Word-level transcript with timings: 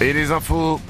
Et 0.00 0.12
les 0.12 0.30
infos, 0.30 0.80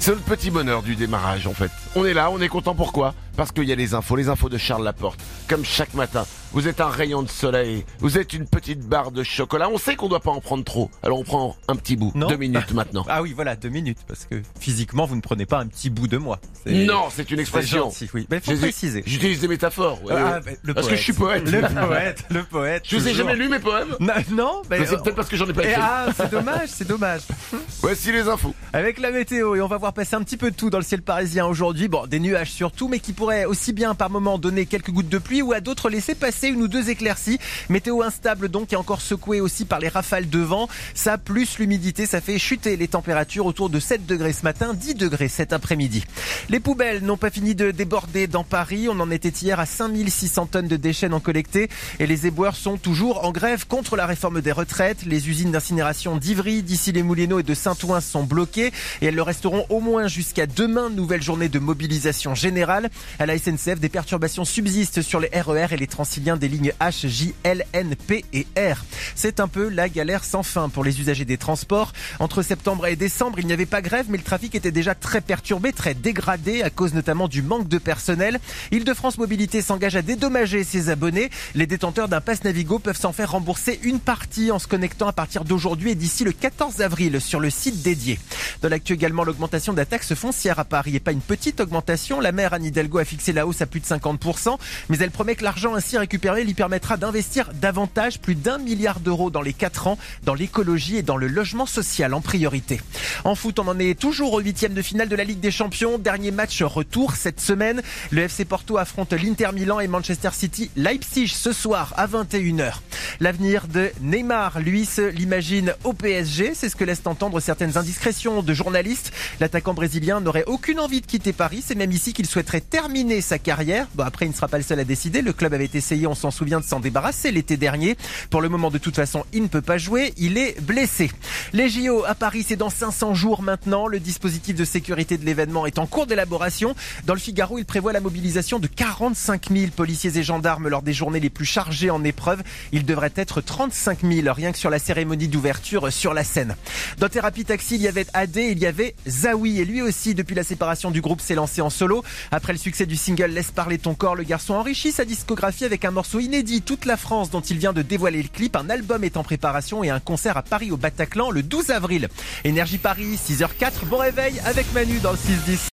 c'est 0.00 0.10
le 0.10 0.16
petit 0.16 0.50
bonheur 0.50 0.82
du 0.82 0.96
démarrage 0.96 1.46
en 1.46 1.54
fait. 1.54 1.70
On 1.94 2.04
est 2.04 2.12
là, 2.12 2.28
on 2.28 2.40
est 2.40 2.48
content 2.48 2.74
pourquoi? 2.74 3.14
Parce 3.36 3.52
qu'il 3.52 3.64
y 3.64 3.72
a 3.72 3.76
les 3.76 3.94
infos, 3.94 4.16
les 4.16 4.28
infos 4.28 4.48
de 4.48 4.58
Charles 4.58 4.82
Laporte. 4.82 5.20
Comme 5.46 5.64
chaque 5.64 5.94
matin, 5.94 6.26
vous 6.52 6.68
êtes 6.68 6.80
un 6.80 6.88
rayon 6.88 7.22
de 7.22 7.28
soleil, 7.28 7.84
vous 8.00 8.18
êtes 8.18 8.32
une 8.32 8.46
petite 8.46 8.80
barre 8.80 9.10
de 9.10 9.22
chocolat. 9.22 9.68
On 9.70 9.78
sait 9.78 9.96
qu'on 9.96 10.08
doit 10.08 10.20
pas 10.20 10.30
en 10.30 10.40
prendre 10.40 10.64
trop, 10.64 10.90
alors 11.02 11.18
on 11.18 11.24
prend 11.24 11.56
un 11.68 11.76
petit 11.76 11.96
bout. 11.96 12.12
Non. 12.14 12.28
Deux 12.28 12.36
minutes 12.36 12.72
maintenant. 12.72 13.04
Ah 13.08 13.22
oui, 13.22 13.32
voilà, 13.34 13.56
deux 13.56 13.68
minutes, 13.68 13.98
parce 14.06 14.26
que 14.26 14.42
physiquement, 14.60 15.06
vous 15.06 15.16
ne 15.16 15.20
prenez 15.20 15.46
pas 15.46 15.58
un 15.58 15.66
petit 15.66 15.90
bout 15.90 16.08
de 16.08 16.18
moi. 16.18 16.38
Non, 16.66 17.04
c'est 17.10 17.30
une 17.30 17.40
expression. 17.40 17.84
gentil, 17.84 18.08
oui. 18.14 18.26
Mais 18.30 18.40
faut 18.40 18.54
préciser. 18.56 19.02
J'utilise 19.06 19.40
des 19.40 19.48
métaphores. 19.48 20.02
ouais, 20.04 20.12
Ah, 20.16 20.34
ouais. 20.34 20.40
mais 20.46 20.58
le 20.62 20.74
Parce 20.74 20.88
que 20.88 20.96
je 20.96 21.02
suis 21.02 21.12
poète. 21.12 21.48
Le 21.50 21.60
poète, 21.60 22.24
le 22.30 22.42
poète. 22.44 22.82
Je 22.86 22.96
vous 22.96 23.08
ai 23.08 23.14
jamais 23.14 23.34
lu 23.36 23.48
mes 23.48 23.58
poèmes 23.58 23.96
Non, 24.00 24.12
non, 24.32 24.62
mais, 24.70 24.84
C'est 24.86 24.96
peut-être 25.02 25.16
parce 25.16 25.28
que 25.28 25.36
j'en 25.36 25.46
ai 25.48 25.52
pas 25.52 25.62
écrit. 25.64 25.74
ah, 25.80 26.06
c'est 26.16 26.30
dommage, 26.30 26.68
c'est 26.68 26.86
dommage. 26.88 27.22
Voici 27.80 28.12
les 28.12 28.28
infos. 28.28 28.54
Avec 28.72 28.98
la 28.98 29.10
météo, 29.10 29.54
et 29.56 29.60
on 29.60 29.68
va 29.68 29.76
voir 29.78 29.92
passer 29.92 30.16
un 30.16 30.22
petit 30.22 30.36
peu 30.36 30.50
de 30.50 30.56
tout 30.56 30.70
dans 30.70 30.78
le 30.78 30.84
ciel 30.84 31.02
parisien 31.02 31.46
aujourd'hui. 31.46 31.88
Bon, 31.88 32.06
des 32.06 32.20
nuages 32.20 32.50
surtout, 32.50 32.88
mais 32.88 33.00
qui 33.00 33.12
pourraient 33.12 33.44
aussi 33.44 33.72
bien 33.72 33.94
par 33.94 34.10
moment 34.10 34.38
donner 34.38 34.66
quelques 34.66 34.90
gouttes 34.90 35.08
de 35.08 35.18
pluie 35.18 35.42
ou 35.42 35.52
à 35.52 35.60
d'autres 35.60 35.88
laisser 35.88 36.14
passer 36.14 36.41
une 36.48 36.62
ou 36.62 36.68
deux 36.68 36.90
éclaircies. 36.90 37.38
Météo 37.68 38.02
instable 38.02 38.48
donc 38.48 38.72
et 38.72 38.76
encore 38.76 39.00
secouée 39.00 39.40
aussi 39.40 39.64
par 39.64 39.80
les 39.80 39.88
rafales 39.88 40.28
de 40.28 40.38
vent. 40.38 40.68
Ça 40.94 41.18
plus 41.18 41.58
l'humidité, 41.58 42.06
ça 42.06 42.20
fait 42.20 42.38
chuter 42.38 42.76
les 42.76 42.88
températures 42.88 43.46
autour 43.46 43.70
de 43.70 43.80
7 43.80 44.06
degrés 44.06 44.32
ce 44.32 44.42
matin, 44.42 44.74
10 44.74 44.94
degrés 44.94 45.28
cet 45.28 45.52
après-midi. 45.52 46.04
Les 46.48 46.60
poubelles 46.60 47.04
n'ont 47.04 47.16
pas 47.16 47.30
fini 47.30 47.54
de 47.54 47.70
déborder 47.70 48.26
dans 48.26 48.44
Paris. 48.44 48.88
On 48.88 48.98
en 49.00 49.10
était 49.10 49.28
hier 49.28 49.60
à 49.60 49.66
5600 49.66 50.46
tonnes 50.46 50.68
de 50.68 50.76
déchets 50.76 51.08
non 51.08 51.20
collectés 51.20 51.68
et 51.98 52.06
les 52.06 52.26
éboueurs 52.26 52.56
sont 52.56 52.76
toujours 52.76 53.24
en 53.24 53.32
grève 53.32 53.66
contre 53.66 53.96
la 53.96 54.06
réforme 54.06 54.40
des 54.40 54.52
retraites. 54.52 55.04
Les 55.04 55.28
usines 55.28 55.52
d'incinération 55.52 56.16
d'Ivry, 56.16 56.62
d'ici 56.62 56.92
les 56.92 57.02
Moulineaux 57.02 57.40
et 57.40 57.42
de 57.42 57.54
Saint-Ouen 57.54 58.00
sont 58.00 58.24
bloquées 58.24 58.72
et 59.00 59.06
elles 59.06 59.14
le 59.14 59.22
resteront 59.22 59.66
au 59.68 59.80
moins 59.80 60.08
jusqu'à 60.08 60.46
demain. 60.46 60.90
Nouvelle 60.90 61.22
journée 61.22 61.48
de 61.48 61.58
mobilisation 61.58 62.34
générale. 62.34 62.90
À 63.18 63.26
la 63.26 63.38
SNCF, 63.38 63.78
des 63.78 63.88
perturbations 63.88 64.44
subsistent 64.44 65.02
sur 65.02 65.20
les 65.20 65.28
RER 65.28 65.68
et 65.72 65.76
les 65.76 65.86
transiliens 65.86 66.31
des 66.36 66.48
lignes 66.48 66.72
H, 66.80 67.08
J, 67.08 67.34
L, 67.42 67.64
N, 67.72 67.94
P 67.96 68.24
et 68.32 68.46
R. 68.56 68.84
C'est 69.14 69.40
un 69.40 69.48
peu 69.48 69.68
la 69.68 69.88
galère 69.88 70.24
sans 70.24 70.42
fin 70.42 70.68
pour 70.68 70.84
les 70.84 71.00
usagers 71.00 71.24
des 71.24 71.38
transports. 71.38 71.92
Entre 72.18 72.42
septembre 72.42 72.86
et 72.86 72.96
décembre, 72.96 73.38
il 73.38 73.46
n'y 73.46 73.52
avait 73.52 73.66
pas 73.66 73.82
grève, 73.82 74.06
mais 74.08 74.18
le 74.18 74.24
trafic 74.24 74.54
était 74.54 74.70
déjà 74.70 74.94
très 74.94 75.20
perturbé, 75.20 75.72
très 75.72 75.94
dégradé 75.94 76.62
à 76.62 76.70
cause 76.70 76.94
notamment 76.94 77.28
du 77.28 77.42
manque 77.42 77.68
de 77.68 77.78
personnel. 77.78 78.40
Île-de-France 78.70 79.18
Mobilité 79.18 79.62
s'engage 79.62 79.96
à 79.96 80.02
dédommager 80.02 80.64
ses 80.64 80.88
abonnés. 80.88 81.30
Les 81.54 81.66
détenteurs 81.66 82.08
d'un 82.08 82.20
pass 82.20 82.44
Navigo 82.44 82.78
peuvent 82.78 82.98
s'en 82.98 83.12
faire 83.12 83.32
rembourser 83.32 83.80
une 83.82 84.00
partie 84.00 84.50
en 84.50 84.58
se 84.58 84.66
connectant 84.66 85.08
à 85.08 85.12
partir 85.12 85.44
d'aujourd'hui 85.44 85.90
et 85.90 85.94
d'ici 85.94 86.24
le 86.24 86.32
14 86.32 86.80
avril 86.80 87.20
sur 87.20 87.40
le 87.40 87.50
site 87.50 87.82
dédié. 87.82 88.18
Dans 88.62 88.68
l'actu 88.68 88.92
également, 88.94 89.24
l'augmentation 89.24 89.72
de 89.72 89.78
la 89.78 89.86
taxe 89.86 90.14
foncière 90.14 90.58
à 90.58 90.64
Paris 90.64 90.96
et 90.96 91.00
pas 91.00 91.12
une 91.12 91.20
petite 91.20 91.60
augmentation. 91.60 92.20
La 92.20 92.32
maire 92.32 92.54
Anne 92.54 92.64
Hidalgo 92.64 92.98
a 92.98 93.04
fixé 93.04 93.32
la 93.32 93.46
hausse 93.46 93.62
à 93.62 93.66
plus 93.66 93.80
de 93.80 93.86
50%, 93.86 94.58
mais 94.88 94.98
elle 94.98 95.10
promet 95.10 95.34
que 95.34 95.44
l'argent 95.44 95.74
ainsi 95.74 95.98
récupéré 95.98 96.21
lui 96.22 96.54
permettra 96.54 96.96
d'investir 96.96 97.50
davantage, 97.54 98.20
plus 98.20 98.34
d'un 98.34 98.58
milliard 98.58 99.00
d'euros 99.00 99.30
dans 99.30 99.42
les 99.42 99.52
4 99.52 99.86
ans, 99.88 99.98
dans 100.24 100.34
l'écologie 100.34 100.96
et 100.96 101.02
dans 101.02 101.16
le 101.16 101.26
logement 101.26 101.66
social 101.66 102.14
en 102.14 102.20
priorité. 102.20 102.80
En 103.24 103.34
foot, 103.34 103.58
on 103.58 103.68
en 103.68 103.78
est 103.78 103.98
toujours 103.98 104.32
au 104.32 104.40
huitième 104.40 104.74
de 104.74 104.82
finale 104.82 105.08
de 105.08 105.16
la 105.16 105.24
Ligue 105.24 105.40
des 105.40 105.50
Champions. 105.50 105.98
Dernier 105.98 106.30
match 106.30 106.62
retour 106.62 107.14
cette 107.14 107.40
semaine. 107.40 107.82
Le 108.10 108.22
FC 108.22 108.44
Porto 108.44 108.78
affronte 108.78 109.12
l'Inter 109.12 109.50
Milan 109.52 109.80
et 109.80 109.88
Manchester 109.88 110.30
City 110.32 110.70
Leipzig 110.76 111.28
ce 111.28 111.52
soir 111.52 111.92
à 111.96 112.06
21h. 112.06 112.74
L'avenir 113.20 113.68
de 113.68 113.90
Neymar, 114.00 114.60
lui, 114.60 114.86
se 114.86 115.02
l'imagine 115.02 115.74
au 115.84 115.92
PSG. 115.92 116.52
C'est 116.54 116.68
ce 116.68 116.76
que 116.76 116.84
laissent 116.84 117.02
entendre 117.04 117.40
certaines 117.40 117.76
indiscrétions 117.76 118.42
de 118.42 118.54
journalistes. 118.54 119.12
L'attaquant 119.40 119.74
brésilien 119.74 120.20
n'aurait 120.20 120.44
aucune 120.46 120.80
envie 120.80 121.00
de 121.00 121.06
quitter 121.06 121.32
Paris. 121.32 121.62
C'est 121.64 121.74
même 121.74 121.92
ici 121.92 122.12
qu'il 122.12 122.26
souhaiterait 122.26 122.60
terminer 122.60 123.20
sa 123.20 123.38
carrière. 123.38 123.86
Bon, 123.94 124.04
après, 124.04 124.26
il 124.26 124.30
ne 124.30 124.34
sera 124.34 124.48
pas 124.48 124.58
le 124.58 124.64
seul 124.64 124.80
à 124.80 124.84
décider. 124.84 125.22
Le 125.22 125.32
club 125.32 125.54
avait 125.54 125.70
essayé, 125.72 126.06
on 126.06 126.14
s'en 126.14 126.30
souvient, 126.30 126.60
de 126.60 126.64
s'en 126.64 126.80
débarrasser 126.80 127.30
l'été 127.32 127.56
dernier. 127.56 127.96
Pour 128.30 128.40
le 128.40 128.48
moment, 128.48 128.70
de 128.70 128.78
toute 128.78 128.96
façon, 128.96 129.24
il 129.32 129.42
ne 129.42 129.48
peut 129.48 129.62
pas 129.62 129.78
jouer. 129.78 130.12
Il 130.16 130.38
est 130.38 130.60
blessé. 130.60 131.10
Les 131.52 131.68
JO 131.68 132.04
à 132.06 132.14
Paris, 132.14 132.44
c'est 132.46 132.56
dans 132.56 132.70
500 132.70 133.14
jours 133.14 133.42
maintenant. 133.42 133.86
Le 133.86 134.00
dispositif 134.00 134.56
de 134.56 134.64
sécurité 134.64 135.18
de 135.18 135.24
l'événement 135.24 135.66
est 135.66 135.78
en 135.78 135.86
cours 135.86 136.06
d'élaboration. 136.06 136.74
Dans 137.06 137.14
le 137.14 137.20
Figaro, 137.20 137.58
il 137.58 137.64
prévoit 137.64 137.92
la 137.92 138.00
mobilisation 138.00 138.58
de 138.58 138.66
45 138.66 139.48
000 139.50 139.70
policiers 139.74 140.16
et 140.16 140.22
gendarmes 140.22 140.68
lors 140.68 140.82
des 140.82 140.92
journées 140.92 141.20
les 141.20 141.30
plus 141.30 141.44
chargées 141.44 141.90
en 141.90 142.04
épreuve. 142.04 142.42
Il 142.72 142.84
devrait 142.84 143.01
être 143.14 143.40
35 143.40 144.00
000 144.02 144.32
rien 144.32 144.52
que 144.52 144.58
sur 144.58 144.70
la 144.70 144.78
cérémonie 144.78 145.28
d'ouverture 145.28 145.92
sur 145.92 146.14
la 146.14 146.24
scène. 146.24 146.56
Dans 146.98 147.08
Thérapie 147.08 147.44
Taxi, 147.44 147.76
il 147.76 147.82
y 147.82 147.88
avait 147.88 148.06
AD, 148.12 148.36
il 148.36 148.58
y 148.58 148.66
avait 148.66 148.94
Zawi. 149.08 149.60
Et 149.60 149.64
lui 149.64 149.82
aussi, 149.82 150.14
depuis 150.14 150.34
la 150.34 150.42
séparation 150.42 150.90
du 150.90 151.00
groupe, 151.00 151.20
s'est 151.20 151.34
lancé 151.34 151.60
en 151.60 151.70
solo. 151.70 152.04
Après 152.30 152.52
le 152.52 152.58
succès 152.58 152.86
du 152.86 152.96
single 152.96 153.30
Laisse 153.30 153.50
parler 153.50 153.78
ton 153.78 153.94
corps, 153.94 154.14
le 154.14 154.24
garçon 154.24 154.54
enrichit 154.54 154.92
sa 154.92 155.04
discographie 155.04 155.64
avec 155.64 155.84
un 155.84 155.90
morceau 155.90 156.20
inédit, 156.20 156.62
Toute 156.62 156.84
la 156.84 156.96
France, 156.96 157.30
dont 157.30 157.40
il 157.40 157.58
vient 157.58 157.72
de 157.72 157.82
dévoiler 157.82 158.22
le 158.22 158.28
clip. 158.28 158.56
Un 158.56 158.70
album 158.70 159.04
est 159.04 159.16
en 159.16 159.24
préparation 159.24 159.84
et 159.84 159.90
un 159.90 160.00
concert 160.00 160.36
à 160.36 160.42
Paris 160.42 160.70
au 160.70 160.76
Bataclan 160.76 161.30
le 161.30 161.42
12 161.42 161.70
avril. 161.70 162.08
Énergie 162.44 162.78
Paris, 162.78 163.18
6h04. 163.28 163.86
Bon 163.86 163.98
réveil 163.98 164.40
avec 164.44 164.72
Manu 164.72 164.98
dans 165.00 165.12
le 165.12 165.18
6-10. 165.18 165.68